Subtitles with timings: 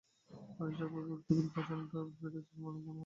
[0.59, 2.99] অনানুষ্ঠানিক ওই বক্তব্যের পরই পাউন্ডের দর বেড়েছে এমনটা মনে করা হচ্ছে।